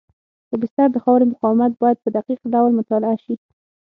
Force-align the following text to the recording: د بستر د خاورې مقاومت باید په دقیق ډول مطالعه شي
د 0.49 0.51
بستر 0.61 0.87
د 0.93 0.97
خاورې 1.03 1.25
مقاومت 1.31 1.71
باید 1.81 1.97
په 2.03 2.09
دقیق 2.17 2.41
ډول 2.53 2.71
مطالعه 2.79 3.17
شي 3.23 3.35